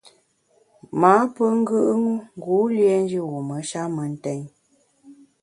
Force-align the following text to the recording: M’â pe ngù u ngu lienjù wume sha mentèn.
M’â 0.99 1.15
pe 1.33 1.45
ngù 1.59 1.79
u 1.93 1.97
ngu 2.37 2.57
lienjù 2.75 3.21
wume 3.31 3.57
sha 3.69 3.83
mentèn. 3.95 4.41